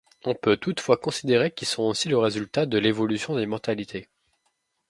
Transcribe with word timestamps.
On 0.25 0.33
peut 0.33 0.57
toutefois 0.57 0.97
considérer 0.97 1.51
qu'ils 1.51 1.67
sont 1.67 1.83
aussi 1.83 2.09
le 2.09 2.17
résultat 2.17 2.65
de 2.65 2.79
l'évolution 2.79 3.35
des 3.35 3.45
mentalités. 3.45 4.09